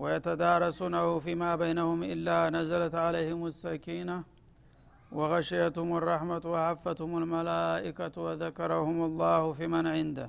[0.00, 4.16] ويتدارسونه فيما بينهم إلا نزلت عليهم السكينة
[5.16, 10.28] وغشيتهم الرحمة وعفتهم الملائكة وذكرهم الله في من عنده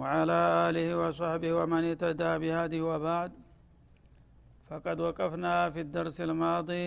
[0.00, 3.32] وعلى آله وصحبه ومن اهتدى بهذه وبعد.
[4.68, 6.86] فقد وقفنا في الدرس الماضي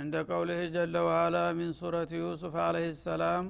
[0.00, 3.44] عند قوله جل وعلا من سورة يوسف عليه السلام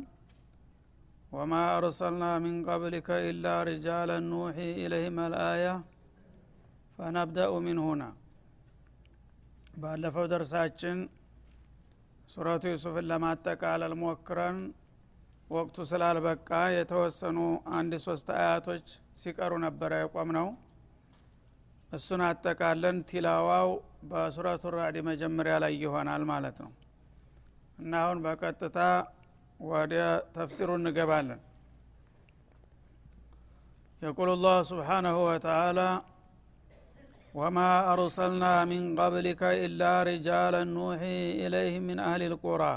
[1.36, 5.74] وما أرسلنا من قبلك إلا رجالا نوحي إليهم الآية
[6.98, 8.02] ፈነብደኡ ሚን ሁና?
[9.77, 10.98] ባለፈው ደርሳችን
[12.28, 14.58] ሱረቱ ዩሱፍን ለማጠቃለል ሞክረን
[15.50, 17.38] ወቅቱ ስላልበቃ የተወሰኑ
[17.78, 18.86] አንድ ሶስት አያቶች
[19.20, 20.48] ሲቀሩ ነበረ የቆም ነው
[21.91, 23.69] እሱን አጠቃለን ቲላዋው
[24.10, 26.72] በሱረቱ ራዕድ መጀመሪያ ላይ ይሆናል ማለት ነው።
[27.78, 28.78] እና አሁን በቀጥታ
[29.60, 29.94] ወደ
[30.34, 31.41] ተፍሲሩ እንገባለን።
[34.03, 35.81] የቁል ላህ ስብሓናሁ ወተላ
[37.35, 42.75] وما أرسلنا من قبلك إلا رجالا نوحي إليهم من أهل القرى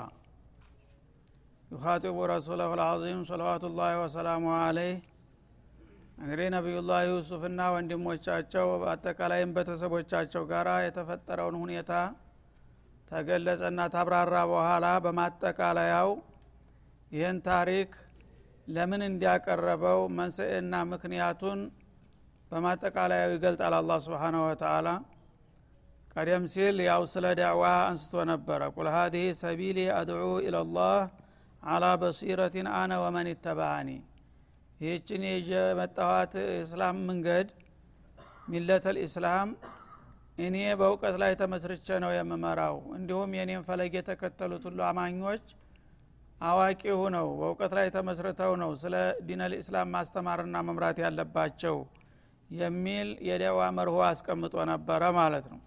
[1.72, 4.96] يخاطب رسوله العظيم صلوات الله وسلامه عليه
[6.22, 11.92] እንግዲህ ነቢዩላህ ዩሱፍና ወንድሞቻቸው በአጠቃላይም ቤተሰቦቻቸው ጋር የተፈጠረውን ሁኔታ
[13.10, 16.10] ተገለጸና ታብራራ በኋላ በማጠቃለያው
[17.16, 17.90] ይህን ታሪክ
[18.76, 21.60] ለምን እንዲያቀረበው መንስኤና ምክንያቱን
[22.51, 24.87] በማጠቃለያው ይገልጣል አላ ስብሓንሁ ወተላ
[26.13, 30.95] ቀደም ሲል ያው ስለ ዳዕዋ አንስቶ ነበረ። ቁል ሀዚህ ሰቢሊ አድዑ ኢለላህ
[31.63, 33.89] አላ በሲረቲን አነ ወመን ይተባአኒ
[34.79, 35.49] ይህችን የጀ
[35.79, 36.33] መጣኋት
[36.63, 37.47] እስላም መንገድ
[38.51, 39.49] ሚለተ ልእስላም
[40.39, 45.45] እኔ በእውቀት ላይ ተመስርቼ ነው የምመራው። እንዲሁም የኔን ፈለግ የተከተሉት ሁሉ አማኞች
[46.41, 48.95] አዋቂ ሁነው በእውቀት ላይ ተመስርተው ነው ስለ
[49.27, 51.77] ዲን ልእስላም ማስተማርና መምራት ያለባቸው
[52.49, 55.59] የሚል የደዋ መርሆ አስቀምጦ ነበረ ማለት ነው።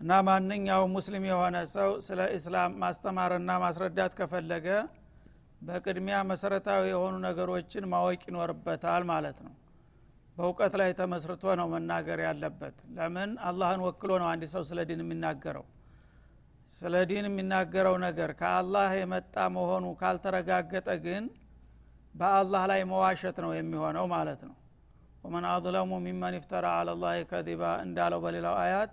[0.00, 4.66] እና ማንኛውም ሙስሊም የሆነ ሰው ስለ እስላም ማስተማርና ማስረዳት ከፈለገ
[5.60, 9.54] በቅድሚያ መሰረታዊ የሆኑ ነገሮችን ማወቅ ይኖርበታል ማለት ነው።
[10.36, 13.30] በእውቀት ላይ ተመስርቶ ነው መናገር ያለበት። ለምን?
[13.48, 15.64] አላህን ወክሎ ነው አንድ ሰው ስለ ዲን የሚናገረው።
[16.74, 21.24] ስለ ዲን የሚናገረው ነገር ከአላህ የመጣ መሆኑ ካልተረጋገጠ ግን
[22.14, 24.54] በአላህ ላይ መዋሸት ነው የሚሆነው ማለት ነው
[25.24, 28.90] ወመን አظለሙ ሚመን ይፍተራ አለላህ ከዚባ እንዳለው በሌላው አያት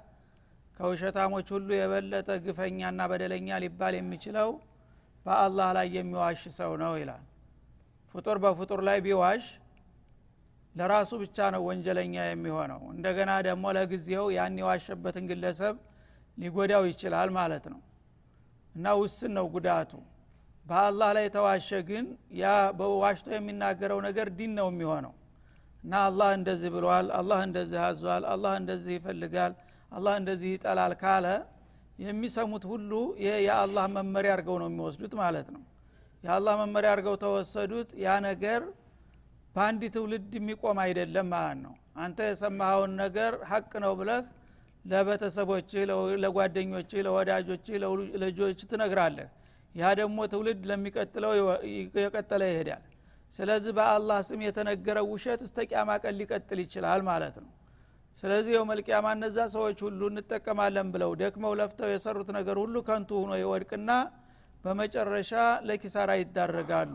[0.78, 4.50] ከውሸታሞች ሁሉ የበለጠ ግፈኛና በደለኛ ሊባል የሚችለው
[5.26, 7.24] በአላህ ላይ የሚዋሽ ሰው ነው ይላል።
[8.16, 9.44] ፍጡር በፍጡር ላይ ቢዋሽ
[10.76, 15.76] ለራሱ ብቻ ነው ወንጀለኛ የሚሆነው። እንደገና ደግሞ ለጊዜው ያን የዋሸበትን ግለሰብ
[16.38, 17.80] ሊጎዳው ይችላል ማለት ነው።
[18.76, 19.92] እና ውስን ነው ጉዳቱ።
[20.66, 22.06] በአላህ ላይ ተዋሸ ግን
[22.40, 22.46] ያ
[22.80, 25.14] በዋሽቶ የሚናገረው ነገር ዲን ነው የሚሆነው
[25.84, 29.54] እና አላህ እንደዚህ ብሏል አላህ እንደዚህ አዟል አላህ እንደዚህ ይፈልጋል
[29.92, 31.26] አላህ እንደዚህ ይጠላል ካለ
[32.00, 32.92] የሚሰሙት ሁሉ
[33.46, 35.62] የአላህ መመሪያ አድርገው ነው የሚወስዱት ማለት ነው።
[36.24, 38.62] የአላህ መመሪያ አድርገው ተወሰዱት ያ ነገር
[39.56, 44.22] በአንድ ትውልድ የሚቆም አይደለም ማለት ነው። አንተ የሰማኸውን ነገር ሀቅ ነው ብለህ
[44.86, 45.72] ለቤተሰቦች
[46.24, 47.66] ለጓደኞች ለወዳጆች
[48.16, 49.30] ለልጆች ትነግራለህ።
[49.76, 51.34] ያ ደግሞ ትውልድ ለሚቀጥለው
[51.98, 52.84] የቀጠለ ይሄዳል
[53.32, 57.52] ስለዚህ በአላህ ስም የተነገረው ውሸት እስተ ቂያማ ቀን ሊቀጥል ይችላል ማለት ነው።
[58.24, 63.32] ስለዚህ የው መልቅያማ እነዛ ሰዎች ሁሉ እንጠቀማለን ብለው ደክመው ለፍተው የሰሩት ነገር ሁሉ ከንቱ ሁኖ
[63.42, 63.92] ይወድቅና
[64.64, 65.32] በመጨረሻ
[65.68, 66.94] ለኪሳራ ይዳረጋሉ።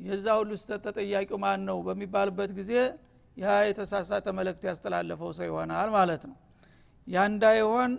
[0.00, 2.72] የዛ ሁሉ ስተት ተጠያቂው ማን ነው በሚባልበት ጊዜ
[3.36, 6.36] ያ የተሳሳተ መልእክት ያስተላለፈው ሰው ይሆናል ማለት ነው።
[7.06, 7.92] ያ እንዳይሆን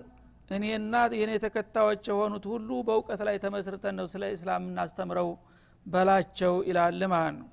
[0.49, 5.29] እኔና የኔ ተከታዮች የሆኑት ሁሉ በእውቀት ላይ ተመስርተን ነው ስለ እስላም እናስተምረው
[5.85, 7.47] በላቸው ይላል ማለት ነው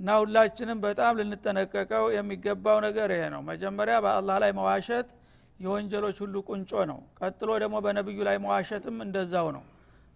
[0.00, 5.08] እና ሁላችንም በጣም ልንጠነቀቀው የሚገባው ነገር ይሄ ነው። መጀመሪያ በአላህ ላይ መዋሸት
[5.58, 9.64] የወንጀሎች ሁሉ ቁንጮ ነው። ቀጥሎ ደግሞ በነቢዩ ላይ መዋሸትም እንደዛው ነው።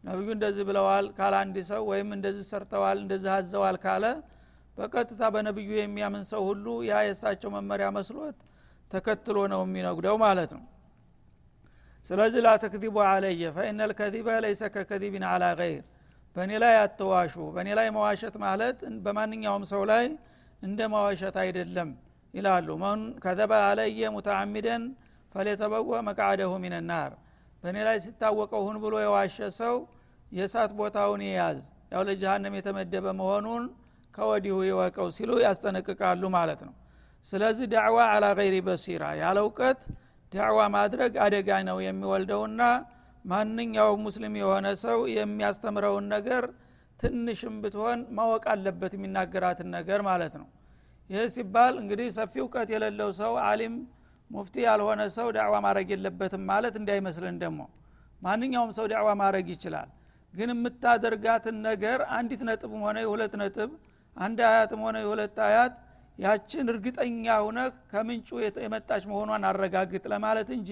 [0.05, 4.05] ነቢዩ እንደዚህ ብለዋል ካለ አንድ ሰው ወይም እንደዚህ ሰርተዋል እንደዚህ አዘዋል ካለ
[4.79, 8.39] በቀጥታ በነቢዩ የሚያምን ሰው ሁሉ ያ የእሳቸው መመሪያ መስሎት
[8.91, 10.65] ተከትሎ ነው የሚነጉደው ማለት ነው።
[12.07, 15.85] ስለዚህ ላ ተክዚቡ አለየ ፈኢነ ልከዚበ ለይሰ ከከዚብን አላ ገይር
[16.37, 20.05] በእኔ ላይ አትዋሹ በእኔ ላይ መዋሸት ማለት በማንኛውም ሰው ላይ
[20.63, 21.91] እንደ መዋሸት አይደለም
[22.35, 24.83] ይላሉ። መን ከዘበ አለየ ሙተአሚደን
[25.35, 27.13] ፈሌተበወ መቃደሁ ሚንናር
[27.63, 29.77] በእኔ ላይ ሲታወቀው ሁን ብሎ የዋሸ ሰው
[30.33, 31.59] የእሳት ቦታውን ይያዝ
[31.93, 33.65] ያው ለጀሃነም የተመደበ መሆኑን
[34.15, 36.75] ከወዲሁ ይወቀው ሲሉ ያስጠነቅቃሉ ማለት ነው።
[37.25, 39.81] ስለዚህ ዳዕዋ አላ ገይሪ በሲራ ያለ እውቀት
[40.33, 42.61] ዳዕዋ ማድረግ አደጋ ነው የሚወልደውና
[43.25, 46.45] ማንኛውም ሙስሊም የሆነ ሰው የሚያስተምረውን ነገር
[47.01, 50.49] ትንሽም ብትሆን ማወቅ አለበት የሚናገራትን ነገር ማለት ነው።
[51.11, 53.75] ይህ ሲባል እንግዲህ ሰፊ እውቀት የሌለው ሰው አሊም
[54.31, 57.61] ሙፍቲ ያልሆነ ሰው ዳዕዋ ማድረግ የለበትም ማለት እንዳይመስልን ደግሞ
[58.23, 59.89] ማንኛውም ሰው ዳዕዋ ማድረግ ይችላል።
[60.35, 63.71] ግን የምታደርጋትን ነገር አንዲት ነጥብም ሆነ የሁለት ነጥብ
[64.17, 65.75] አንድ አያትም ሆነ የሁለት አያት
[66.19, 68.29] ያችን እርግጠኛ ሁነህ ከምንጩ
[68.65, 70.71] የመጣች መሆኗን አረጋግጥ ለማለት እንጂ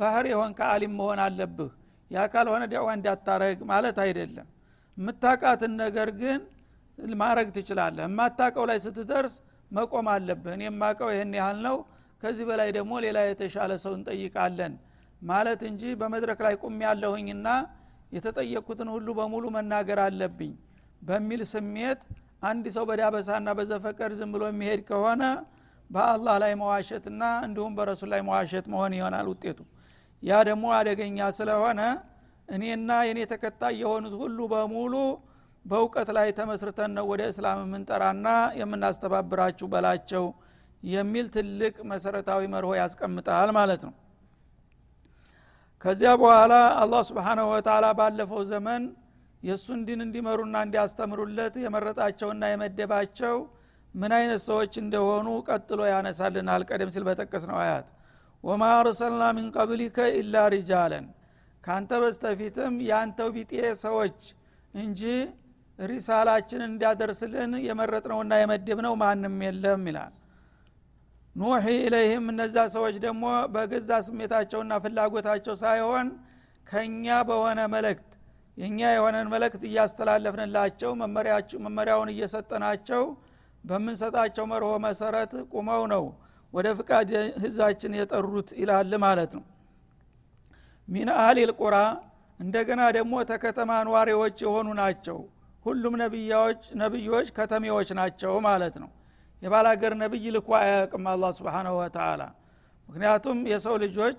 [0.00, 1.70] ባህር የሆን ከአሊም መሆን አለብህ።
[2.10, 4.46] ያ ካልሆነ ዳዕዋ እንዳታረግ ማለት አይደለም።
[4.96, 6.40] የምታቃትን ነገር ግን
[7.16, 9.34] ማድረግ ትችላለህ። የማታቀው ላይ ስትደርስ
[9.70, 11.76] መቆም አለብህ። እኔ የማቀው ይህን ያህል ነው።
[12.22, 14.72] ከዚህ በላይ ደግሞ ሌላ የተሻለ ሰው እንጠይቃለን
[15.22, 17.48] ማለት እንጂ በመድረክ ላይ ቁም ያለሁኝና
[18.12, 20.52] የተጠየቅኩትን ሁሉ በሙሉ መናገር አለብኝ
[21.02, 22.00] በሚል ስሜት
[22.42, 25.22] አንድ ሰው በዳበሳና በዘፈቀድ ዝም ብሎ የሚሄድ ከሆነ
[25.90, 29.58] በአላህ ላይ መዋሸትና እንዲሁም በረሱል ላይ መዋሸት መሆን ይሆናል ውጤቱ
[30.22, 31.80] ያ ደግሞ አደገኛ ስለሆነ
[32.48, 34.94] እኔና የኔ ተከታይ የሆኑት ሁሉ በሙሉ
[35.64, 38.28] በእውቀት ላይ ተመስርተን ነው ወደ እስላም የምንጠራና
[38.60, 40.24] የምናስተባብራችሁ በላቸው
[40.82, 43.94] የሚል ትልቅ መሰረታዊ መርሆ ያስቀምጣል ማለት ነው።
[45.84, 48.82] ከዚያ በኋላ አላህ ስብሓናሁ ወተላ ባለፈው ዘመን
[49.42, 53.36] የእሱን ዲን እንዲመሩና እንዲያስተምሩለት የመረጣቸውና የመደባቸው
[53.94, 57.86] ምን አይነት ሰዎች እንደሆኑ ቀጥሎ ያነሳልናል። ቀደም ሲል በጠቀስ ነው አያት
[58.44, 61.06] ወማ አርሰልና ሚን ቀብሊከ ኢላ ሪጃለን።
[61.64, 63.52] ካንተ በስተፊትም የአንተው ቢጤ
[63.82, 64.18] ሰዎች
[64.74, 65.00] እንጂ
[65.78, 70.14] ሪሳላችን እንዲያደርስልን የመረጥነውና የመደብነው ማንም የለም ይላል።
[71.36, 76.08] ኑሒ ኢለይህም እነዛ ሰዎች ደግሞ በገዛ ስሜታቸውና ፍላጎታቸው ሳይሆን
[76.66, 78.08] ከኛ በሆነ መልእክት
[78.56, 80.90] የእኛ የሆነን መልእክት እያስተላለፍንላቸው
[81.66, 83.04] መመሪያውን እየሰጠናቸው
[83.64, 86.04] በምንሰጣቸው መርሆ መሰረት ቁመው ነው
[86.52, 87.10] ወደ ፍቃድ
[87.42, 89.44] ህዛችን የጠሩት ይላል ማለት ነው።
[90.88, 91.76] ሚን አህሊል ቁራ
[92.40, 95.18] እንደገና ደግሞ ተከተማ ኗሪዎች የሆኑ ናቸው።
[95.64, 98.90] ሁሉም ነቢያዎች ነቢዮች ከተሜዎች ናቸው ማለት ነው።
[99.42, 102.22] የባላገር ነቢይ ልኮ አያቅም አላ ስብንሁ ወተላ
[102.88, 104.18] ምክንያቱም የሰው ልጆች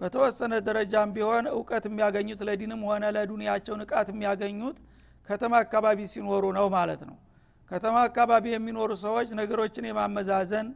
[0.00, 4.76] በተወሰነ ደረጃም ቢሆን እውቀት የሚያገኙት ለዲንም ሆነ ለዱንያቸው ንቃት የሚያገኙት
[5.28, 7.16] ከተማ አካባቢ ሲኖሩ ነው ማለት ነው።
[7.70, 10.68] ከተማ አካባቢ የሚኖሩ ሰዎች ነገሮችን የማመዛዘን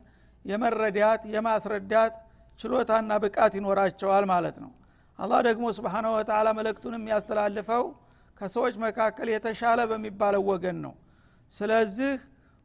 [0.44, 2.14] የመረዳት የማስረዳት
[2.60, 4.70] ችሎታና ብቃት ይኖራቸዋል ማለት ነው።
[5.18, 7.84] አላህ ደግሞ ስብሓነ ወተላ መልእክቱን የሚያስተላልፈው
[8.36, 10.94] ከሰዎች መካከል የተሻለ በሚባለው ወገን ነው።
[11.52, 12.12] ስለዚህ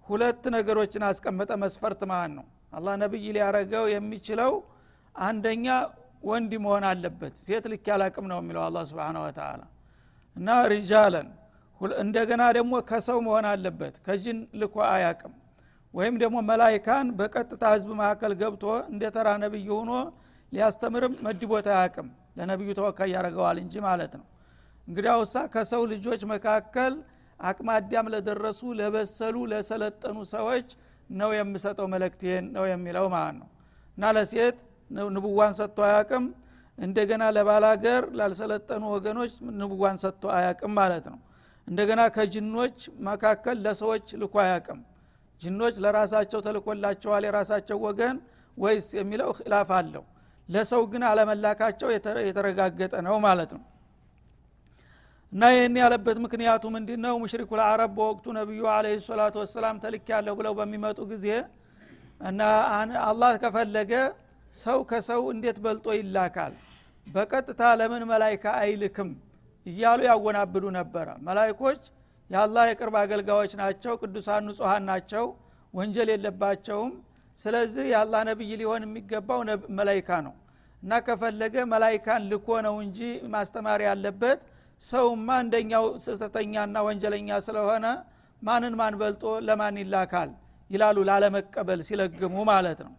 [0.06, 4.52] ሁለት ነገሮችን አስቀመጠ መስፈርት ማለት ነው። አላህ ነቢይ ሊያረገው የሚችለው
[5.16, 5.68] አንደኛ
[6.24, 9.62] ወንድ መሆን አለበት ሴት ልክ ያላቅም ነው የሚለው አላ ስብን ወተላ
[10.36, 11.28] እና ሪጃለን
[12.02, 15.34] እንደገና ደግሞ ከሰው መሆን አለበት ከጅን ልኮ አያቅም
[15.94, 19.92] ወይም ደግሞ መላይካን በቀጥታ ህዝብ መካከል ገብቶ እንደ ተራ ነቢይ ሆኖ
[20.52, 24.26] ሊያስተምርም መድቦት አያቅም ለነቢዩ ተወካይ ያደረገዋል እንጂ ማለት ነው።
[24.88, 26.94] እንግዲያውሳ ከሰው ልጆች መካከል
[27.40, 30.70] አቅመ አዳም ለደረሱ ለበሰሉ ለሰለጠኑ ሰዎች
[31.12, 33.48] ነው የምሰጠው መለክቴን ነው የሚለው ማለት ነው።
[33.98, 34.58] እና ለሴት
[35.16, 36.26] ንቡዋን ሰጥቶ አያቅም
[36.78, 41.20] እንደገና ለባላገር ላልሰለጠኑ ወገኖች ንቡዋን ሰጥቶ አያቅም ማለት ነው።
[41.68, 42.78] እንደገና ከጅኖች
[43.08, 44.80] መካከል ለሰዎች ልኮ አያቅም
[45.42, 48.16] ጅኖች ለራሳቸው ተልኮላቸዋል የራሳቸው ወገን
[48.58, 50.04] ወይስ የሚለው ኪላፍ አለው።
[50.50, 51.90] ለሰው ግን አለመላካቸው
[52.28, 53.64] የተረጋገጠ ነው ማለት ነው።
[55.34, 60.34] እና ይህን ያለበት ምክንያቱ ምንድ ነው ሙሽሪኩ ልአረብ በወቅቱ ነቢዩ አለ ሰላቱ ወሰላም ተልክ ያለሁ
[60.40, 61.26] ብለው በሚመጡ ጊዜ
[62.22, 62.42] እና
[63.06, 63.92] አላህ ከፈለገ
[64.54, 66.54] ሰው ከሰው እንዴት በልጦ ይላካል?
[67.08, 69.10] በቀጥታ ለምን መላይካ አይልክም?
[69.66, 71.82] እያሉ ያወናብዱ ነበረ። መላይኮች
[72.30, 75.26] የአላህ የቅርብ አገልጋዮች ናቸው ቅዱሳን ንጹሐን ናቸው
[75.74, 76.92] ወንጀል የለባቸውም።
[77.40, 79.40] ስለዚህ የአላህ ነቢይ ሊሆን የሚገባው
[79.78, 80.34] መላይካ ነው።
[80.84, 83.00] እና ከፈለገ መላይካን ልኮ ነው እንጂ
[83.34, 84.40] ማስተማር ያለበት
[84.82, 87.86] ሰውማ እንደኛው ስህተተኛና ወንጀለኛ ስለሆነ
[88.42, 90.30] ማንን ማን በልጦ ለማን ይላካል?
[90.70, 92.94] ይላሉ ላለመቀበል ሲለግሙ ማለት ነው።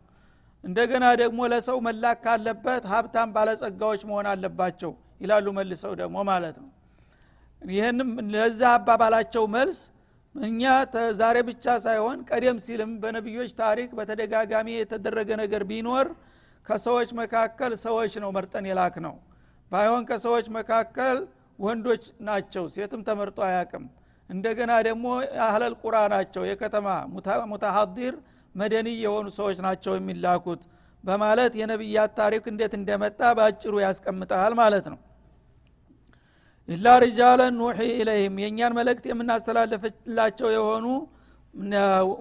[0.65, 6.69] እንደገና ደግሞ ለሰው መላክ ካለበት ሀብታም ባለጸጋዎች መሆን አለባቸው ይላሉ መልሰው ደግሞ ማለት ነው
[7.62, 9.79] ይህንም ለዛ አባባላቸው መልስ
[10.35, 10.62] እኛ
[11.21, 16.09] ዛሬ ብቻ ሳይሆን ቀደም ሲልም በነቢዮች ታሪክ በተደጋጋሚ የተደረገ ነገር ቢኖር
[16.67, 19.14] ከሰዎች መካከል ሰዎች ነው መርጠን የላክ ነው
[19.71, 21.19] ባይሆን ከሰዎች መካከል
[21.59, 23.85] ወንዶች ናቸው ሴትም ተመርጦ አያቅም
[24.31, 25.07] እንደገና ደግሞ
[25.47, 26.88] አህለል ቁራ ናቸው የከተማ
[27.52, 28.14] ሙታሀዲር
[28.55, 30.62] መደኒ የሆኑ ሰዎች ናቸው የሚላኩት
[31.05, 34.99] በማለት የነቢያት ታሪክ እንዴት እንደመጣ በአጭሩ ያስቀምጣል ማለት ነው
[36.71, 40.87] ኢላ ሪጃለን ኑሒ ኢለይህም የእኛን መልእክት የምናስተላልፍላቸው የሆኑ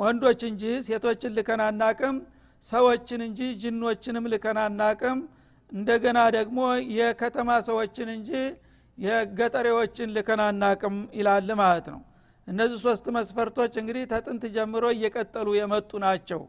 [0.01, 2.15] ወንዶች እንጂ ሴቶችን ልከን አናቅም
[2.63, 5.19] ሰዎችን እንጂ ጅኖችንም ልከን አናቅም።
[5.71, 6.59] እንደገና ደግሞ
[6.97, 8.31] የከተማ ሰዎችን እንጂ
[8.97, 12.01] የገጠሬዎችን ልከን አናቅም ይላል ማለት ነው።
[12.47, 16.41] እነዚህ ሶስት መስፈርቶች እንግዲህ ተጥንት ጀምሮ እየቀጠሉ የመጡ ናቸው።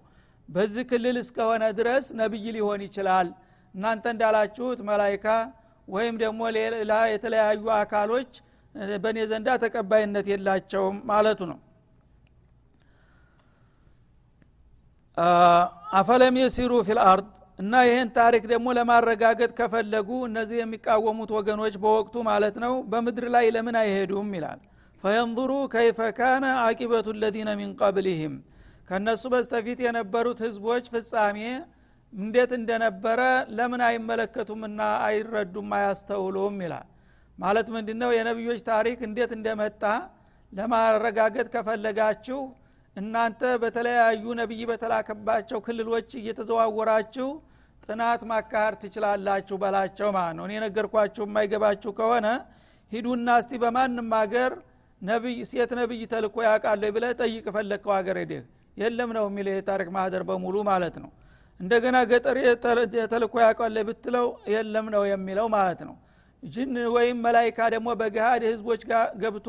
[0.49, 3.29] በዚህ ክልል እስከሆነ ድረስ ነብይ ሊሆን ይችላል።
[3.75, 5.27] እናንተ እንዳላችሁት መላይካ
[5.91, 8.31] ወይም ደግሞ ሌላ የተለያዩ አካሎች
[9.03, 11.59] በእኔ ዘንዳ ተቀባይነት የላቸውም ማለቱ ነው።
[15.99, 17.27] አፈለም የሲሩ ፊልአርድ
[17.59, 23.77] እና ይህን ታሪክ ደግሞ ለማረጋገጥ ከፈለጉ እነዚህ የሚቃወሙት ወገኖች በወቅቱ ማለት ነው በምድር ላይ ለምን
[23.81, 24.61] አይሄዱም ይላል።
[25.05, 28.35] ፈየንظሩ ከይፈ ካነ አቂበቱ ለዚነ ሚን ቀብሊህም
[28.89, 31.39] ከእነሱ በስተፊት የነበሩት ህዝቦች ፍጻሜ
[32.13, 33.21] እንዴት እንደነበረ
[33.57, 36.87] ለምን አይመለከቱምና አይረዱም አያስተውሉም ይላል።
[37.39, 39.83] ማለት ምንድ ነው የነቢዮች ታሪክ እንዴት እንደመጣ
[40.53, 42.41] ለማረጋገጥ ከፈለጋችሁ
[42.97, 47.29] እናንተ በተለያዩ ነቢይ በተላከባቸው ክልሎች እየተዘዋወራችሁ
[47.85, 52.27] ጥናት ማካሄድ ትችላላችሁ በላቸው ማለት ነው። እኔ ነገርኳችሁ የማይገባችሁ ከሆነ
[52.93, 54.53] ሂዱና እስቲ በማንም ሀገር
[55.03, 58.43] ነቢይ ሴት ነቢይ ተልኮ ያውቃለ ብለ ጠይቅ ፈለግከው ሀገር ሄደህ
[58.77, 61.11] የለም ነው የሚል የታሪክ ማህደር በሙሉ ማለት ነው
[61.61, 62.39] እንደገና ገጠር
[63.13, 65.97] ተልኮ ያውቃለ ብትለው የለም ነው የሚለው ማለት ነው።
[66.43, 69.49] ጅን ወይም መላይካ ደግሞ በገሃድ ህዝቦች ጋር ገብቶ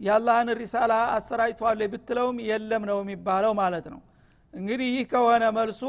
[0.00, 4.00] የአላህን ሪሳላ አሰራጭቷል ብትለውም የለም ነው የሚባለው ማለት ነው።
[4.54, 5.82] እንግዲህ ይህ ከሆነ መልሱ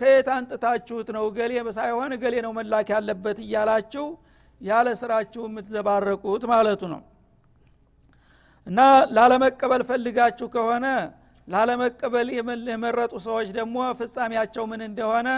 [0.00, 1.24] ከየት አንጥታችሁት ነው?
[1.36, 4.06] ገሌ ሳይሆን ገሌ ነው መላክ ያለበት እያላችሁ
[4.60, 7.00] ያለ ስራችሁ የምትዘባረቁት ማለቱ ነው።
[8.66, 8.80] እና
[9.16, 10.86] ላለመቀበል ፈልጋችሁ ከሆነ
[11.48, 12.28] ላለመቀበል
[12.68, 15.28] የመረጡ ሰዎች ደግሞ ፍጻሜያቸው ምን እንደሆነ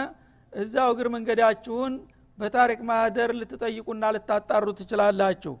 [0.53, 1.93] እዛው እግር መንገዳችሁን
[2.37, 5.53] በታሪክ ማህደር ልትጠይቁና ልታጣሩ ትችላላችሁ።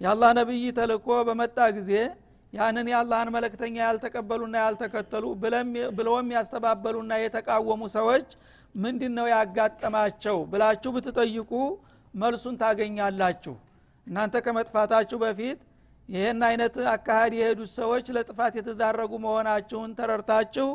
[0.00, 1.92] የአላህ ነቢይ ተልኮ በመጣ ጊዜ
[2.52, 5.24] ያንን የአላህን መለክተኛ ያልተቀበሉና ያልተከተሉ
[5.98, 8.28] ብለውም ያስተባበሉና የተቃወሙ ሰዎች
[8.74, 11.52] ምንድን ነው ያጋጠማቸው ብላችሁ ብትጠይቁ
[12.14, 13.54] መልሱን ታገኛላችሁ።
[14.06, 15.58] እናንተ ከመጥፋታችሁ በፊት
[16.10, 20.68] ይህን አይነት አካሃድ የሄዱት ሰዎች ለጥፋት የተዳረጉ መሆናችሁን ተረርታችሁ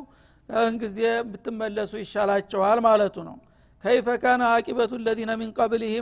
[0.50, 1.00] እህን ጊዜ
[1.30, 3.38] ብትመለሱ ይሻላቸዋል ማለቱ ነው።
[3.84, 5.52] ከይፈ ካነ አቂበቱ ለዚነ ሚን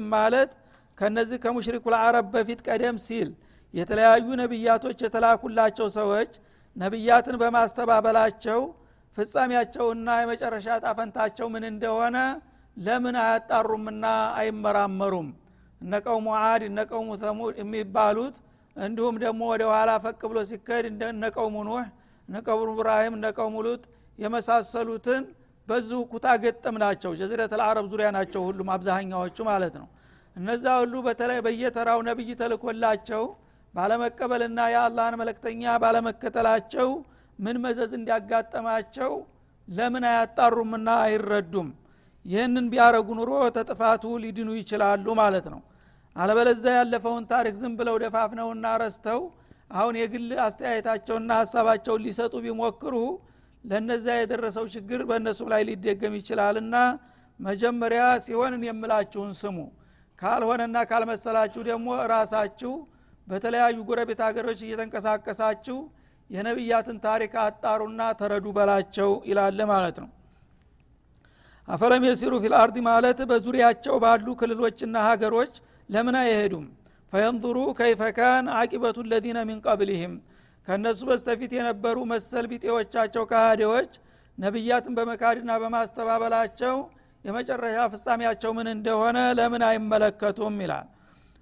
[0.09, 0.51] ማለት
[0.97, 3.29] ከነዚህ ከሙሽሪኩ ልአረብ በፊት ቀደም ሲል
[3.73, 6.31] የተለያዩ ነቢያቶች የተላኩላቸው ሰዎች
[6.75, 8.59] ነቢያትን በማስተባበላቸው
[9.17, 12.17] ፍጻሜያቸውና የመጨረሻ ጣፈንታቸው ምን እንደሆነ
[12.77, 14.05] ለምን አያጣሩምና
[14.37, 15.27] አይመራመሩም?
[15.81, 18.35] እነ ቀውሙ አድ እነ ቀውሙ ተሙድ የሚባሉት
[18.75, 21.87] እንዲሁም ደግሞ ወደ ኋላ ፈቅ ብሎ ሲካሄድ እነ ቀውሙ ኑህ
[22.67, 23.25] ኢብራሂም እነ
[23.65, 23.83] ሉጥ
[24.19, 25.23] የመሳሰሉትን
[25.67, 29.87] በዚሁ ኩታ ገጠም ናቸው። ጀዚረት አልአረብ ዙሪያ ናቸው ሁሉም አብዛኛዎቹ ማለት ነው።
[30.35, 33.23] እነዛ ሁሉ በተለይ በየተራው ነብይ ተልኮላቸው
[33.73, 36.89] ባለመቀበልና የአላህን መለክተኛ ባለመከተላቸው
[37.39, 39.13] ምን መዘዝ እንዲያጋጠማቸው
[39.67, 41.69] ለምን አያጣሩምና አይረዱም?
[42.25, 45.61] ይህንን ቢያረጉ ኑሮ ተጥፋቱ ሊድኑ ይችላሉ ማለት ነው
[46.15, 49.21] አለበለዛ ያለፈውን ታሪክ ዝም ብለው ደፋፍነውና ረስተው
[49.73, 52.95] አሁን የግል አስተያየታቸውና ሀሳባቸውን ሊሰጡ ቢሞክሩ
[53.63, 56.75] ለነዚያ የደረሰው ችግር በእነሱም ላይ ሊደገም ይችላልና
[57.39, 59.57] መጀመሪያ ሲሆንን የምላችሁን ስሙ።
[60.19, 62.73] ካልሆነና ካልመሰላችሁ ደግሞ ራሳችሁ
[63.27, 65.77] በተለያዩ ጎረቤት ሀገሮች እየተንቀሳቀሳችሁ
[66.29, 70.09] የነቢያትን ታሪክ አጣሩና ተረዱ በላቸው ይላል ማለት ነው።
[71.67, 75.53] أفلم يسيروا في الأرض ማለት በዙሪያቸው ባሉ ክልሎችና ሀገሮች
[75.93, 76.65] ለምን አይሄዱም?
[77.13, 80.13] فينظروا كيف كان عاقبة الذين من قبلهم
[80.67, 83.91] ከእነሱ በስተፊት የነበሩ መሰል ቢጤዎቻቸው ካሃዴዎች
[84.37, 86.75] ነቢያትን በመካድና በማስተባበላቸው
[87.25, 90.55] የመጨረሻ ፍጻሜያቸው ምን እንደሆነ ለምን አይመለከቱም?
[90.63, 90.87] ይላል።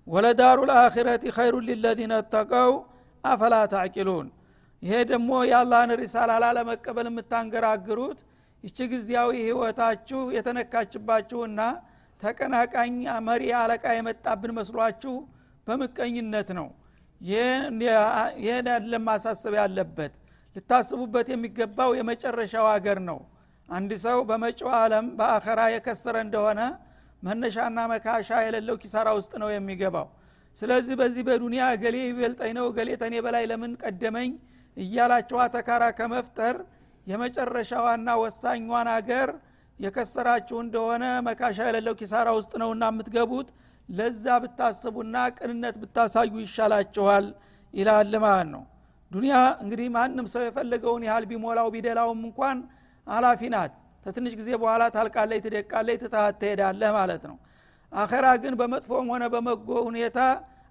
[0.08, 2.72] ወለዳሩ ልአኪረቲ ኸይሩ ሊለዚነ ተቀው
[3.24, 4.27] አፈላ ታዕቂሉን
[4.84, 8.20] ይሄ ደግሞ የአላህን ሪሳላ ላለመቀበል የምታንገራግሩት
[8.63, 11.60] ይቺ ጊዜያዊ ህይወታችሁ የተነካችባችሁና
[12.21, 12.95] ተቀናቃኝ
[13.27, 15.13] መሪ አለቃ የመጣብን መስሏችሁ
[15.67, 16.67] በምቀኝነት ነው።
[17.21, 17.81] ይህን
[18.67, 20.13] አይደለም ማሳሰብ ያለበት።
[20.55, 23.19] ልታስቡበት የሚገባው የመጨረሻው ሀገር ነው።
[23.69, 26.61] አንድ ሰው በመጪው ዓለም በአኸራ የከሰረ እንደሆነ
[27.23, 30.07] መነሻና መካሻ የሌለው ኪሳራ ውስጥ ነው የሚገባው።
[30.57, 34.31] ስለዚህ በዚህ በዱንያ እገሌ ይበልጠኝ ነው እገሌ ተኔ በላይ ለምን ቀደመኝ
[34.77, 36.55] እያላቸው አተካራ ከመፍጠር
[37.07, 39.29] የመጨረሻዋና ወሳኟን አገር
[39.81, 43.50] የከሰራችሁ እንደሆነ መካሻ የሌለው ኪሳራ ውስጥ ነውና የምትገቡት።
[43.89, 47.25] ለዛ ብታስቡና ቅንነት ብታሳዩ ይሻላችኋል
[47.73, 48.63] ይላል ማለት ነው።
[49.11, 49.33] ዱንያ
[49.63, 52.57] እንግዲህ ማንም ሰው የፈለገውን ያህል ቢሞላው ቢደላውም እንኳን
[53.07, 53.73] አላፊ ናት።
[54.05, 57.35] ተትንሽ ጊዜ በኋላ ታልቃለይ ትደቃለይ ትታት ትሄዳለህ ማለት ነው።
[57.91, 60.19] አኸራ ግን በመጥፎም ሆነ በመጎ ሁኔታ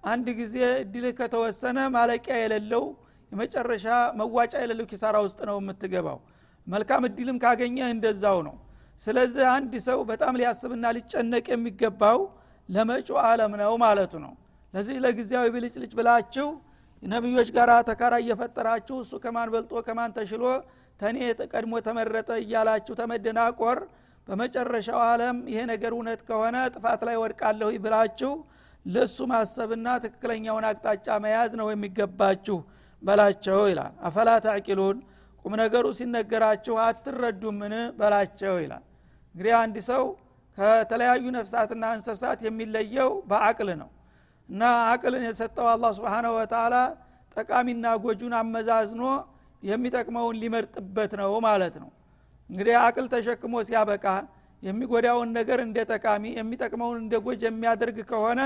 [0.05, 2.85] አንድ ጊዜ እድልህ ከተወሰነ ማለቂያ የሌለው
[3.33, 3.87] የመጨረሻ
[4.21, 6.19] መዋጫ የሌለው ኪሳራ ውስጥ ነው የምትገባው።
[6.67, 8.57] መልካም እድልም ካገኘህ እንደዛው ነው
[9.01, 12.19] ስለዚህ አንድ ሰው በጣም ሊያስብና ሊጨነቅ የሚገባው
[12.69, 14.33] ለመጪ አለም ነው ማለቱ ነው።
[14.75, 16.49] ለዚህ ለጊዜያዊ ብልጭልጭ ብላችሁ
[17.03, 20.43] ነቢዮች ጋር ተካራ እየፈጠራችሁ እሱ ከማን በልጦ ከማን ተሽሎ
[21.01, 21.19] ተኔ
[21.53, 23.79] ቀድሞ ተመረጠ እያላችሁ ተመደናቆር
[24.29, 28.33] በመጨረሻው አለም ይሄ ነገር እውነት ከሆነ ጥፋት ላይ ወድቃለሁ ብላችሁ
[28.87, 32.59] ለእሱ ማሰብና ትክክለኛውን አቅጣጫ መያዝ ነው የሚገባችሁ
[33.03, 34.99] በላቸው ይላል። አፈላ ታዕቂሉን
[35.45, 37.75] ቁም ነገሩ ሲነገራችሁ አትረዱምን?
[37.99, 38.85] በላቸው ይላል
[39.35, 40.03] እንግዲህ አንድ ሰው
[40.59, 43.91] ከተለያዩ ነፍሳትና እንስሳት የሚለየው በአቅል ነው።
[44.49, 46.77] እና አቅልን የሰጠው አላህ ስብንሁ ወተላ
[47.37, 49.03] ጠቃሚና ጎጁን አመዛዝኖ
[49.63, 51.91] የሚጠቅመውን ሊመርጥበት ነው ማለት ነው።
[52.51, 54.05] እንግዲህ አቅል ተሸክሞ ሲያበቃ
[54.63, 58.41] የሚጎዳውን ነገር እንደ ጠቃሚ የሚጠቅመውን እንደ ጎጅ የሚያደርግ ከሆነ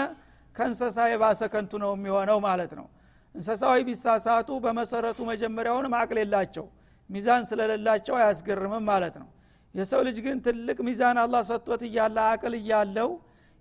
[0.57, 2.87] ከእንሰሳ የባሰ ከንቱ ነው የሚሆነው ማለት ነው።
[3.35, 6.67] እንሰሳዊ ቢሳሳቱ በመሰረቱ መጀመሪያውንም አቅል የላቸው።
[7.11, 9.29] ሚዛን ስለሌላቸው አያስገርምም ማለት ነው
[9.75, 13.11] የሰው ልጅ ግን ትልቅ ሚዛን አላህ ሰጥቶት እያለ አቅል እያለው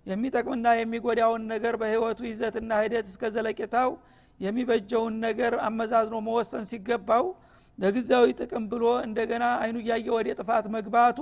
[0.06, 3.90] የሚጠቅምና የሚጎዳውን ነገር በህይወቱ ይዘትና ሂደት እስከ ዘለቄታው
[4.40, 7.26] የሚበጀውን ነገር አመዛዝኖ መወሰን ሲገባው
[7.78, 11.18] ለጊዜያዊ ጥቅም ብሎ እንደገና አይኑ እያየ ወደ ጥፋት መግባቱ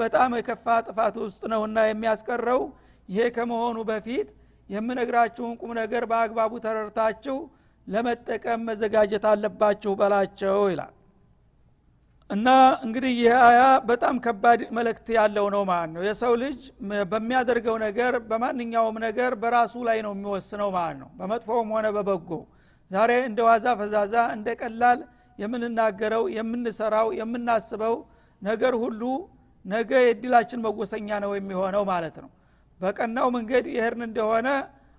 [0.00, 2.60] በጣም የከፋ ጥፋት ውስጥ ነውና የሚያስቀረው።
[3.08, 4.28] ይሄ ከመሆኑ በፊት
[4.70, 7.38] የምነግራችሁን ቁም ነገር በአግባቡ ተረርታችሁ
[7.86, 10.93] ለመጠቀም መዘጋጀት አለባችሁ በላቸው ይላል
[12.30, 12.48] እና
[12.84, 16.60] እንግዲህ ይህ አያ በጣም ከባድ መልእክት ያለው ነው ማለት ነው። የሰው ልጅ
[17.10, 22.30] በሚያደርገው ነገር በማንኛውም ነገር በራሱ ላይ ነው የሚወስነው ማለት ነው። በመጥፎም ሆነ በበጎ።
[22.90, 24.98] ዛሬ እንደ ዋዛ ፈዛዛ እንደ ቀላል
[25.38, 27.94] የምንናገረው የምንሰራው የምናስበው
[28.42, 29.02] ነገር ሁሉ
[29.64, 32.30] ነገ የድላችን መወሰኛ ነው የሚሆነው ማለት ነው።
[32.80, 34.48] በቀናው መንገድ ይህርን እንደሆነ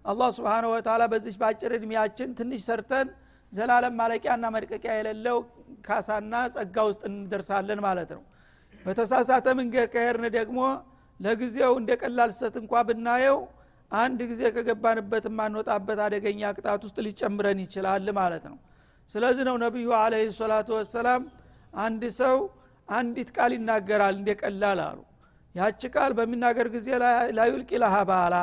[0.05, 3.07] አላህ ስብንሁ ወተላ በዚች በአጭር እድሜያችን ትንሽ ሰርተን
[3.55, 5.37] ዘላለም ማለቂያና መድቀቂያ የሌለው
[5.87, 8.23] ካሳና ጸጋ ውስጥ እንደርሳለን ማለት ነው።
[8.85, 10.59] በተሳሳተ መንገድ ከሄርን ደግሞ
[11.19, 13.37] ለጊዜው እንደ ቀላል ስተት እንኳ ብናየው
[13.91, 18.57] አንድ ጊዜ ከገባንበት የማንወጣበት አደገኛ ቅጣት ውስጥ ሊጨምረን ይችላል ማለት ነው።
[19.09, 21.23] ስለዚህ ነው ነቢዩ አለህ ሰላቱ ወሰላም
[21.77, 22.37] አንድ ሰው
[22.89, 24.99] አንዲት ቃል ይናገራል እንደ ቀላል አሉ።
[25.55, 26.87] ያቺ ቃል በሚናገር ጊዜ
[27.37, 28.35] ላዩልቂ ለሃ ባላ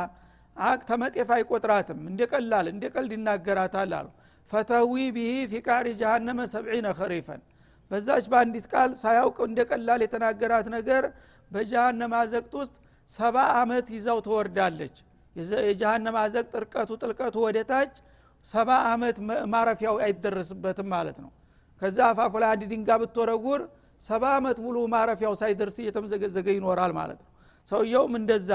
[0.88, 4.08] ተመጤፍ አይቆጥራትም እንደ ቀላል እንደ ቀልድ ይናገራታል አሉ
[4.50, 7.40] ፈተዊ ቢሂ ፊ ቃሪ ጀሃነመ ሰብዒነ ከሪፈን
[7.90, 11.04] በዛች በአንዲት ቃል ሳያውቅ እንደ ቀላል የተናገራት ነገር
[11.50, 12.74] በጀሃነም አዘቅት ውስጥ
[13.10, 14.96] ሰባ አመት ይዛው ትወርዳለች።
[15.64, 17.92] የጀሃነም አዘቅት እርቀቱ ጥልቀቱ ወደ ታች
[18.46, 19.16] ሰባ አመት
[19.52, 21.30] ማረፊያው አይደረስበትም ማለት ነው።
[21.82, 23.60] ከዛ አፋፉ ላይ አንድ ድንጋ ብትወረጉር
[24.02, 27.28] ሰባ አመት ሙሉ ማረፊያው ሳይደርስ እየተመዘገዘገ ይኖራል ማለት ነው።
[27.68, 28.50] ሰውየውም እንደዛ።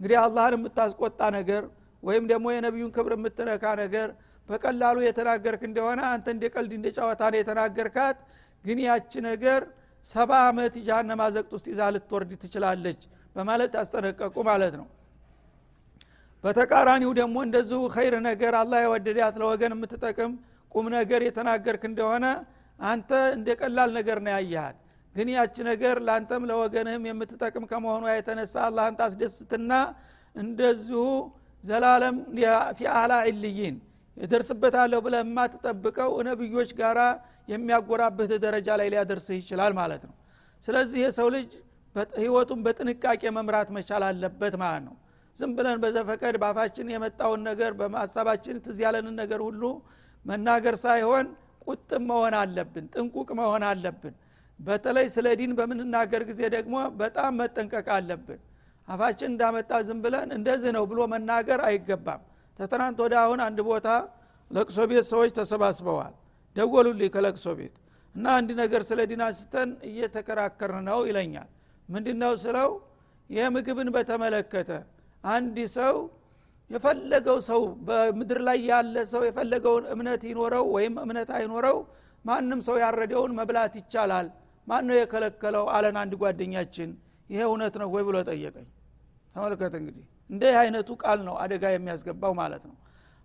[0.00, 1.62] እንግዲህ አላህን የምታስቆጣ ነገር
[2.02, 4.08] ወይም ደግሞ የነቢዩን ክብር የምትነካ ነገር
[4.48, 8.18] በቀላሉ የተናገርክ እንደሆነ አንተ እንደ ቀልድ እንደ ጨዋታ ነው የተናገርካት።
[8.64, 9.60] ግን ያቺ ነገር
[10.06, 13.00] ሰባ አመት ጃሃንም አዘቅት ውስጥ ይዛ ልትወርድ ትችላለች
[13.36, 14.86] በማለት ያስጠነቀቁ ማለት ነው።
[16.44, 20.32] በተቃራኒው ደግሞ እንደዚሁ ኸይር ነገር አላህ የወደዳት ለወገን የምትጠቅም
[20.72, 22.26] ቁም ነገር የተናገርክ እንደሆነ
[22.78, 24.76] አንተ እንደ ቀላል ነገር ነው ያያሃት
[25.14, 29.72] ግን ያቺ ነገር ለአንተም ለወገንህም የምትጠቅም ከመሆኗ የተነሳ አላህን ታስደስትና
[30.36, 31.02] እንደዚሁ
[31.64, 32.16] ዘላለም
[32.76, 33.76] ፊ አላ ዕልይን
[34.16, 37.00] እደርስበታለሁ ብለህ የማትጠብቀው ነብዮች ጋራ
[37.48, 40.14] የሚያጎራብህ ደረጃ ላይ ሊያደርስህ ይችላል ማለት ነው።
[40.62, 41.48] ስለዚህ የሰው ልጅ
[42.16, 44.94] ህይወቱን በጥንቃቄ መምራት መቻል አለበት ማለት ነው።
[45.38, 49.62] ዝም ብለን በዘፈቀድ ባፋችን የመጣውን ነገር በማሳባችን ትዝ ያለንን ነገር ሁሉ
[50.24, 51.26] መናገር ሳይሆን
[51.66, 54.14] ቁጥም መሆን አለብን ጥንቁቅ መሆን አለብን።
[54.60, 58.40] በተለይ ስለ ዲን በምንናገር ጊዜ ደግሞ በጣም መጠንቀቅ አለብን።
[58.88, 62.22] አፋችን እንዳመጣ ዝም ብለን እንደዚህ ነው ብሎ መናገር አይገባም
[62.58, 63.88] ተትናንት ወደ አሁን አንድ ቦታ
[64.50, 66.14] ለቅሶ ቤት ሰዎች ተሰባስበዋል።
[66.56, 67.76] ደወሉልኝ ከለቅሶ ቤት
[68.14, 71.48] እና አንድ ነገር ስለ ዲን አንስተን እየተከራከርን ነው ይለኛል።
[71.88, 72.70] ምንድ ነው ስለው
[73.30, 74.70] ይህ ምግብን በተመለከተ
[75.24, 75.94] አንድ ሰው
[76.70, 81.78] የፈለገው ሰው በምድር ላይ ያለ ሰው የፈለገውን እምነት ይኖረው ወይም እምነት አይኖረው
[82.24, 84.26] ማንም ሰው ያረደውን መብላት ይቻላል።
[84.66, 86.90] ማን ነው የከለከለው አለን አንድ ጓደኛችን።
[87.30, 88.68] ይሄ እውነት ነው ወይ ብሎ ጠየቀኝ።
[89.34, 92.76] ተመልከት እንግዲህ እንዲህ አይነቱ ቃል ነው አደጋ የሚያስገባው ማለት ነው።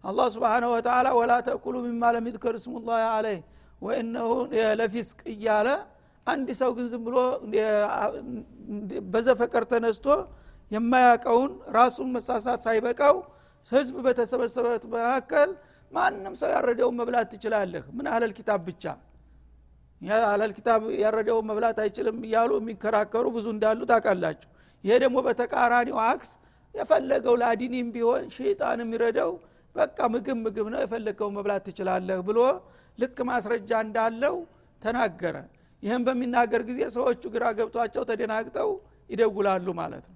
[0.03, 3.39] አላህ ስብሓንሁ ወተላ ወላ ተእኩሉ ሚማ ለም ይዝከር እስሙላህ አለይህ
[3.81, 4.29] ወእነሁ
[4.79, 5.67] ለፊስቅ እያለ
[6.27, 7.17] አንድ ሰው ግን ዝም ብሎ
[9.13, 10.07] በዘፈቀር ተነስቶ
[10.71, 13.15] የማያቀውን ራሱን መሳሳት ሳይበቃው
[13.67, 15.49] ህዝብ በተሰበሰበት መካከል
[15.91, 18.83] ማንም ሰው ያረደውን መብላት ትችላለህ። ምን አለል ኪታብ ብቻ?
[20.31, 24.49] አለል ኪታብ ያረደው መብላት አይችልም እያሉ የሚከራከሩ ብዙ እንዳሉ ታውቃላችሁ።
[24.83, 26.29] ይሄ ደግሞ በተቃራኒው አክስ
[26.77, 29.31] የፈለገው ላዲኒም ቢሆን ሸይጣን የሚረደው
[29.75, 32.39] በቃ ምግብ ምግብ ነው የፈለገው መብላት ትችላለህ ብሎ
[32.99, 34.35] ልክ ማስረጃ እንዳለው
[34.81, 35.35] ተናገረ።
[35.83, 38.69] ይህም በሚናገር ጊዜ ሰዎቹ ግራ ገብቷቸው ተደናግጠው
[39.09, 40.15] ይደጉላሉ ማለት ነው።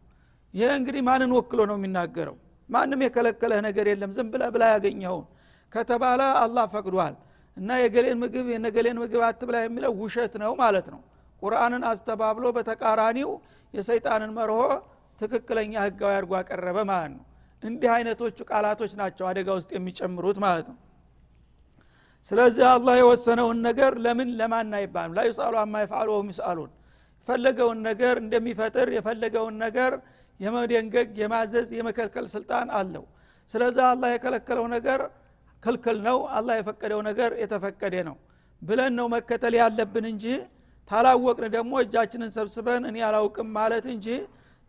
[0.54, 2.36] ይህ እንግዲህ ማንን ወክሎ ነው የሚናገረው?
[2.70, 5.26] ማንም የከለከለህ ነገር የለም ዝም ብለ ብላ ያገኘውን
[5.74, 7.16] ከተባለ አላህ ፈቅዷል።
[7.58, 11.02] እና የገሌን ምግብ የነገሌን ምግብ አትብላ የሚለው ውሸት ነው ማለት ነው።
[11.42, 13.30] ቁርአንን አስተባብሎ በተቃራኒው
[13.74, 14.60] የሰይጣንን መርሆ
[15.22, 17.26] ትክክለኛ ህጋዊ አድርጎ አቀረበ ማለት ነው።
[17.64, 20.78] እንዲህ አይነቶቹ ቃላቶች ናቸው አደጋ ውስጥ የሚጨምሩት ማለት ነው።
[22.28, 25.14] ስለዚህ አላህ የወሰነውን ነገር ለምን ለማን አይባልም?
[25.18, 26.72] ላ ዩስአሉ አማ ይፍአሉ ወሁም ይስአሉን
[27.28, 29.92] የፈለገውን ነገር እንደሚፈጥር የፈለገውን ነገር
[30.40, 33.04] የመደንገግ የማዘዝ የመከልከል ስልጣን አለው።
[33.50, 35.00] ስለዚህ አላህ የከለከለው ነገር
[35.64, 38.16] ክልክል ነው አላህ የፈቀደው ነገር የተፈቀደ ነው
[38.62, 40.26] ብለን ነው መከተል ያለብን እንጂ
[40.90, 44.08] ታላወቅን ደግሞ እጃችንን ሰብስበን እኔ አላውቅም ማለት እንጂ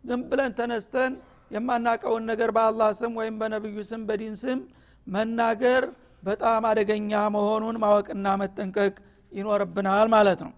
[0.03, 1.13] ዝም ብለን ተነስተን
[1.51, 4.59] የማናቀውን ነገር በአላህ ስም ወይም በነቢዩ ስም በዲን ስም
[5.07, 5.83] መናገር
[6.23, 8.93] በጣም አደገኛ መሆኑን ማወቅና መጠንቀቅ
[9.31, 10.53] ይኖርብናል ማለት ነው።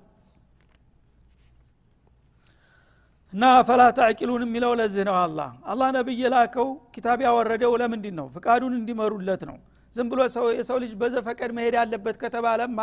[3.33, 8.73] እና ፈላ ታዕቂሉን የሚለው ለዚህ ነው አላህ። አላህ ነቢይ የላከው ኪታብ ያወረደው ለምንድን ነው ፍቃዱን
[8.79, 9.57] እንዲመሩለት ነው።
[9.93, 10.19] ዝም ብሎ
[10.55, 12.79] የሰው ልጅ በዘፈቀድ መሄድ ያለበት ከተባለማ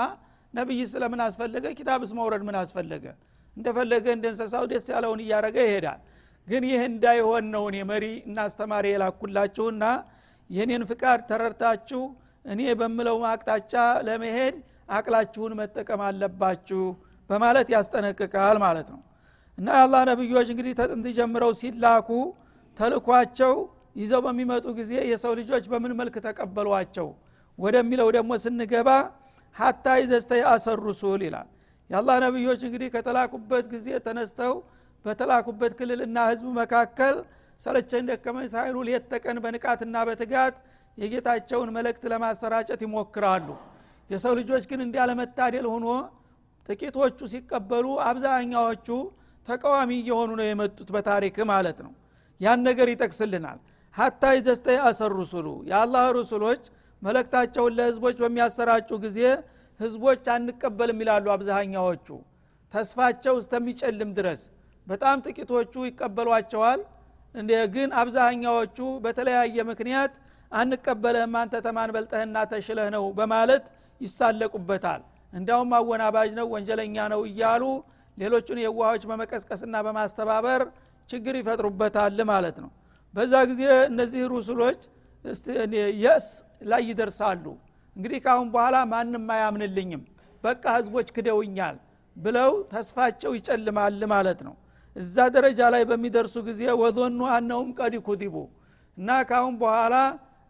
[0.54, 1.64] ነቢይ ስለምን አስፈለገ?
[1.78, 3.04] ኪታብስ መውረድ ምን አስፈለገ?
[3.56, 6.00] እንደፈለገ እንደ እንሰሳው ደስ ያለውን እያረገ ይሄዳል
[6.48, 9.84] ግን ይህ እንዳይሆን ነው እኔ መሪ እና አስተማሪ የላኩላችሁና
[10.50, 12.02] የኔን ፍቃድ ተረድታችሁ
[12.44, 13.74] እኔ በምለው አቅጣጫ
[14.06, 14.54] ለመሄድ
[14.96, 16.82] አቅላችሁን መጠቀም አለባችሁ
[17.30, 19.00] በማለት ያስጠነቅቃል ማለት ነው።
[19.58, 22.08] እና የአላህ ነቢዮች እንግዲህ ተጥንት ጀምረው ሲላኩ
[22.78, 23.54] ተልኳቸው
[23.96, 27.08] ይዘው በሚመጡ ጊዜ የሰው ልጆች በምን መልክ ተቀበሏቸው
[27.58, 28.90] ወደሚለው ደግሞ ስንገባ
[29.56, 31.48] ሀታ ይዘስተይ አሰር ሩሱል ይላል።
[31.90, 34.54] የአላህ ነቢዮች እንግዲህ ከተላኩበት ጊዜ ተነስተው
[35.04, 37.14] በተላኩበት ክልልና ህዝብ መካከል
[37.60, 39.04] ሰለቸኝ ደከመኝ ሳይሉ ሌት
[39.44, 40.56] በንቃትና በትጋት
[40.98, 43.48] የጌታቸውን መልእክት ለማሰራጨት ይሞክራሉ።
[44.10, 45.86] የሰው ልጆች ግን እንዲያለመታደል ሆኖ
[46.68, 48.88] ጥቂቶቹ ሲቀበሉ አብዛኛዎቹ
[49.48, 51.92] ተቃዋሚ እየሆኑ ነው የመጡት በታሪክ ማለት ነው።
[52.40, 53.58] ያን ነገር ይጠቅስልናል።
[53.94, 56.62] ሀታ ይዘስተይ አሰር ሩሱሉ የአላህ ሩሱሎች
[57.02, 59.18] መለክታቸውን ለህዝቦች በሚያሰራጩ ጊዜ
[59.80, 62.06] ህዝቦች አንቀበልም ይላሉ አብዛኛዎቹ።
[62.74, 64.42] ተስፋቸው እስተሚጨልም ድረስ
[64.86, 66.80] በጣም ጥቂቶቹ ይቀበሏቸዋል።
[67.74, 70.12] ግን አብዛኛዎቹ በተለያየ ምክንያት
[70.52, 73.64] አንቀበልህም አንተ ተማን በልጠህና ተሽለህ ነው በማለት
[74.00, 75.00] ይሳለቁበታል።
[75.32, 77.62] እንዲያውም አወናባጅ ነው ወንጀለኛ ነው እያሉ
[78.18, 80.62] ሌሎቹን የዋሆች በመቀስቀስና በማስተባበር
[81.08, 82.70] ችግር ይፈጥሩበታል ማለት ነው።
[83.14, 84.80] በዛ ጊዜ እነዚህ ሩሱሎች
[86.04, 86.26] የስ
[86.64, 87.44] ላይ ይደርሳሉ።
[87.96, 90.02] እንግዲህ ካሁን በኋላ ማንም አያምንልኝም
[90.44, 91.76] በቃ ህዝቦች ክደውኛል
[92.16, 94.54] ብለው ተስፋቸው ይጨልማል ማለት ነው
[94.96, 98.34] እዛ ደረጃ ላይ በሚደርሱ ጊዜ ወዞኑ አነውም ቀድ ኩዚቡ።
[98.96, 99.94] እና ካሁን በኋላ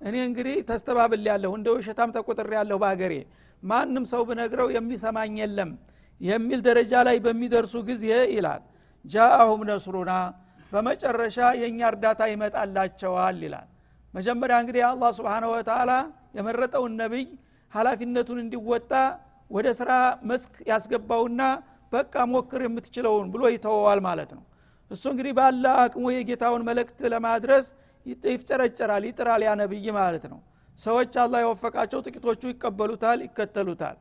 [0.00, 3.14] እኔ እንግዲህ ተስተባብል ያለሁ እንደ ውሸታም ተቆጥር ያለሁ በአገሬ።
[3.62, 5.70] ማንም ሰው ብነግረው የሚሰማኝ የለም
[6.20, 8.62] የሚል ደረጃ ላይ በሚደርሱ ጊዜ ይላል
[9.04, 10.12] ጃአሁም ነስሩና
[10.72, 13.66] በመጨረሻ የእኛ እርዳታ ይመጣላቸዋል ይላል።
[14.14, 15.90] መጀመሪያ እንግዲህ አላህ ስብሓነ ወተላ
[16.36, 17.26] የመረጠውን ነቢይ
[17.72, 18.92] ሀላፊነቱን እንዲወጣ
[19.50, 19.90] ወደ ስራ
[20.30, 21.40] መስክ ያስገባውና
[21.92, 24.44] በቃ ሞክር የምትችለውን ብሎ ይተወዋል ማለት ነው።
[24.90, 27.66] እሱ እንግዲህ ባለ አቅሙ የጌታውን መልእክት ለማድረስ
[28.26, 30.40] ይፍጨረጨራል ይጥራል ያ ነብይ ማለት ነው።
[30.78, 33.96] ሰዎች አላህ የወፈቃቸው ጥቂቶቹ ይቀበሉታል ይከተሉታል።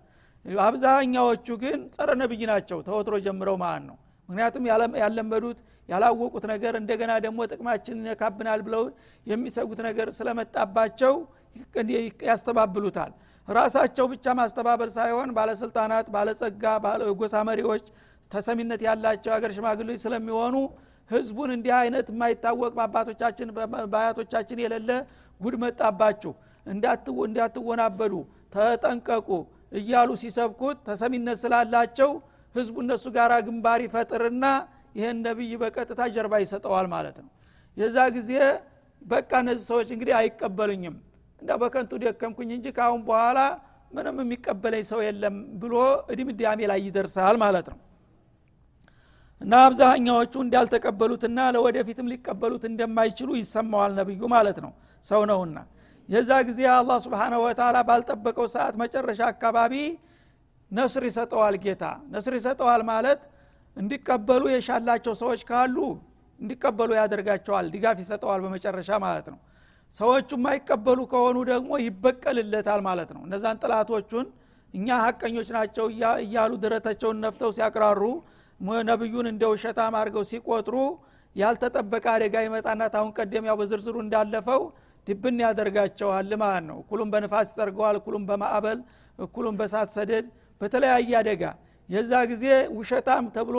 [0.63, 3.97] አብዛኛዎቹ ግን ጸረ ነብይ ናቸው ተወትሮ ጀምረው ማለት ነው።
[4.29, 4.63] ምክንያቱም
[5.01, 8.83] ያለመዱት ያላወቁት ነገር እንደገና ደግሞ ጥቅማችንን ያካብናል ብለው
[9.27, 11.13] የሚሰጉት ነገር ስለመጣባቸው
[12.27, 13.11] ያስተባብሉታል
[13.51, 16.63] ራሳቸው ብቻ ማስተባበል ሳይሆን ባለስልጣናት ባለጸጋ
[17.19, 17.85] ጎሳ መሪዎች
[18.31, 20.55] ተሰሚነት ያላቸው ሀገር ሽማግሌዎች ስለሚሆኑ
[21.11, 23.47] ህዝቡን እንዲህ አይነት የማይታወቅ በአባቶቻችን
[23.93, 24.91] በአያቶቻችን የሌለ
[25.39, 26.31] ጉድ መጣባችሁ።
[26.65, 28.13] እንዳትወናበዱ
[28.53, 29.29] ተጠንቀቁ
[29.79, 32.09] እያሉ ሲሰብኩት ተሰሚነት ስላላቸው
[32.55, 34.45] ህዝቡ እነሱ ጋር ግንባር ይፈጥርና
[34.95, 37.29] ይህን ነቢይ በቀጥታ ጀርባ ይሰጠዋል ማለት ነው።
[37.77, 38.31] የዛ ጊዜ
[39.01, 40.95] በቃ እነዚህ ሰዎች እንግዲህ አይቀበሉኝም
[41.41, 43.39] እንዳ በከንቱ ደከምኩኝ እንጂ ካሁን በኋላ
[43.91, 45.73] ምንም የሚቀበለኝ ሰው የለም ብሎ
[46.13, 47.79] እድምዳሜ ላይ ይደርሳል ማለት ነው።
[49.41, 54.71] እና አብዛኛዎቹ እንዳልተቀበሉትና ለወደፊትም ሊቀበሉት እንደማይችሉ ይሰማዋል ነብዩ ማለት ነው።
[55.03, 55.57] ሰው ነውና
[56.09, 59.73] የዛ ጊዜ አላህ ስብሓነ ወተላ ባልጠበቀው ሰዓት መጨረሻ አካባቢ
[60.71, 63.21] ነስር ይሰጠዋል ጌታ። ነስር ይሰጠዋል ማለት
[63.77, 65.77] እንዲቀበሉ የሻላቸው ሰዎች ካሉ
[66.39, 69.39] እንዲቀበሉ ያደርጋቸዋል ድጋፍ ይሰጠዋል በመጨረሻ ማለት ነው
[69.95, 74.27] ሰዎቹ የማይቀበሉ ከሆኑ ደግሞ ይበቀልለታል ማለት ነው። እነዛን ጥላቶቹን
[74.73, 75.85] እኛ ሀቀኞች ናቸው
[76.23, 78.03] እያሉ ድረታቸውን ነፍተው ሲያቅራሩ
[78.89, 80.75] ነቢዩን እንደ ውሸታም አድርገው ሲቆጥሩ
[81.35, 84.61] ያልተጠበቀ አደጋ ይመጣና ታሁን ቀደም ያው በዝርዝሩ እንዳለፈው
[85.07, 88.79] ድብን ያደርጋቸዋል ማለት ነው። እኩሉም በንፋስ ይጠርገዋል እኩሉም በማዕበል
[89.19, 90.25] እኩሉም በሳት ሰደድ
[90.61, 91.43] በተለያየ አደጋ።
[91.89, 92.45] የዛ ጊዜ
[92.77, 93.57] ውሸታም ተብሎ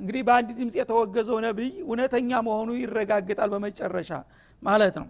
[0.00, 4.10] እንግዲህ በአንድ ድምፅ የተወገዘው ነቢይ እውነተኛ መሆኑ ይረጋግጣል በመጨረሻ
[4.62, 5.08] ማለት ነው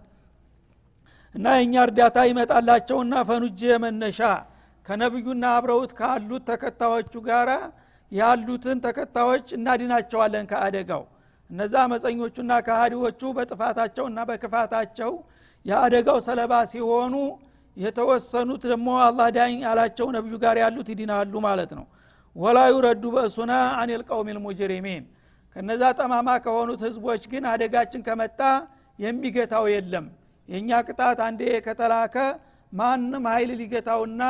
[1.35, 4.19] እና የእኛ እርዳታ ይመጣላቸውና ፈኑጀ መነሻ
[4.85, 7.49] ከነቢዩና አብረውት ካሉት ተከታዮቹ ጋር
[8.11, 11.03] ያሉትን ተከታዮች እናድናቸዋለን ከአደጋው።
[11.49, 15.11] እነዛ አመፀኞቹና ከሃዲዎቹ በጥፋታቸውና በክፋታቸው
[15.65, 17.15] የአደጋው ሰለባ ሲሆኑ
[17.77, 21.85] የተወሰኑት ደግሞ አላህ ዳኝ ያላቸው ነቢዩ ጋር ያሉት ይድናሉ ማለት ነው።
[22.35, 25.03] ወላ ዩረዱ በእሱና አኒል ቀውም ልሙጅሪሚን
[25.55, 28.39] ከነዛ ጠማማ ከሆኑት ህዝቦች ግን አደጋችን ከመጣ
[28.99, 30.05] የሚገታው የለም
[30.49, 32.15] የእኛ ቅጣት አንዴ ከተላከ
[32.71, 34.21] ማንም ኃይል ሊገታውና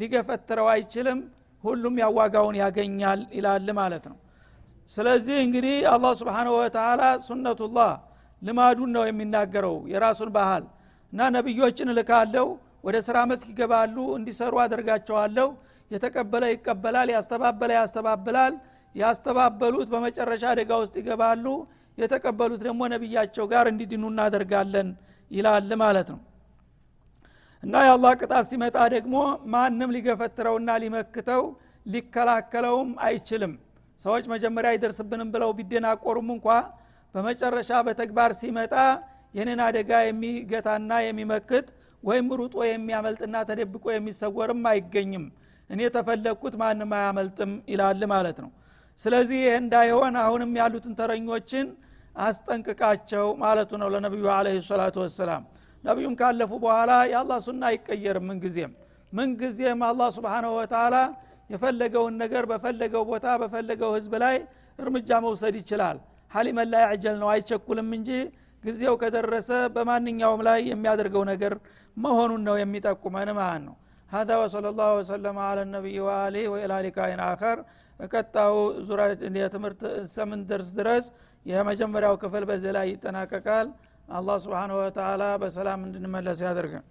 [0.00, 1.18] ሊገፈትረው አይችልም።
[1.64, 4.16] ሁሉም ያዋጋውን ያገኛል ይላል ማለት ነው።
[4.90, 7.92] ስለዚህ እንግዲህ አላህ ስብሓንሁ ወተላ ሱነቱላህ
[8.42, 10.64] ልማዱን ነው የሚናገረው የራሱን ባህል
[11.12, 12.46] እና ነቢዮችን እልካለሁ
[12.84, 15.48] ወደ ስራ መስክ ይገባሉ እንዲሰሩ አደርጋቸዋለሁ።
[15.90, 18.54] የተቀበለ ይቀበላል ያስተባበለ ያስተባብላል።
[18.94, 21.46] ያስተባበሉት በመጨረሻ አደጋ ውስጥ ይገባሉ።
[21.98, 24.88] የተቀበሉት ደግሞ ነቢያቸው ጋር እንዲድኑ እናደርጋለን
[25.30, 26.20] ይላል ማለት ነው።
[27.62, 29.14] እና የአላህ ቅጣት ሲመጣ ደግሞ
[29.52, 31.42] ማንም ሊገፈትረውና ሊመክተው
[31.86, 33.52] ሊከላከለውም አይችልም።
[34.00, 36.46] ሰዎች መጀመሪያ አይደርስብንም ብለው ቢደናቆሩም እንኳ
[37.14, 38.74] በመጨረሻ በተግባር ሲመጣ
[39.34, 41.66] ይህንን አደጋ የሚገታና የሚመክት
[42.02, 45.24] ወይም ሩጦ የሚያመልጥና ተደብቆ የሚሰወርም አይገኝም።
[45.70, 48.50] እኔ ተፈለግኩት ማንም አያመልጥም ይላል ማለት ነው።
[48.98, 51.66] ስለዚህ ይህ እንዳይሆን አሁንም ያሉትን ተረኞችን
[52.26, 55.42] አስጠንቅቃቸው ማለቱ ነው ለነቢዩ አለ ሰላቱ ወሰላም።
[55.84, 58.72] ነቢዩም ካለፉ በኋላ የአላህ ሱና አይቀየርም ምንጊዜም።
[59.12, 60.96] ምንጊዜም አላህ ስብንሁ ወተላ
[61.50, 64.36] የፈለገውን ነገር በፈለገው ቦታ በፈለገው ህዝብ ላይ
[64.78, 65.98] እርምጃ መውሰድ ይችላል።
[66.30, 68.10] ሀሊመን ላይ ያዕጀል ነው አይቸኩልም እንጂ
[68.62, 71.52] ጊዜው ከደረሰ በማንኛውም ላይ የሚያደርገው ነገር
[71.96, 73.74] መሆኑን ነው የሚጠቁመን ማለት ነው
[74.11, 77.57] هذا وصلى الله وسلم على النبي وآله وإلى لقاء آخر
[77.99, 78.53] በቀጣው
[78.87, 79.01] ዙራ
[79.41, 79.81] የትምህርት
[80.15, 81.05] ሰምን ደርስ ድረስ
[81.45, 83.67] የመጀመሪያው ክፍል በዚህ ላይ ይጠናቀቃል
[84.09, 86.85] አላህ ስብሓንሁ ወተላ በሰላም እንድንመለስ ያደርገን